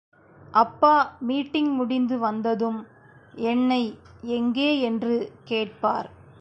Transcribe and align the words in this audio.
அப்பா 0.53 1.17
மீட்டிங் 1.19 1.71
முடிந்து 1.71 2.19
வந்ததும், 2.19 2.79
என்னை 3.51 3.97
எங்கே 4.21 4.79
என்று 4.79 5.33
கேட்பார். 5.43 6.09